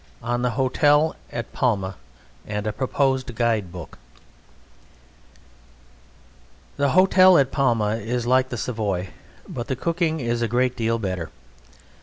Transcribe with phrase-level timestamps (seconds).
[0.23, 1.95] ON THE HOTEL AT PALMA
[2.47, 3.99] AND A PROPOSED GUIDE BOOK
[6.77, 9.09] The hotel at Palma is like the Savoy,
[9.47, 11.29] but the cooking is a great deal better.